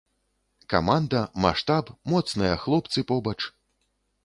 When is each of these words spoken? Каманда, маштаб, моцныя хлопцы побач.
Каманда, 0.73 1.21
маштаб, 1.43 1.85
моцныя 2.13 2.55
хлопцы 2.65 3.07
побач. 3.15 3.39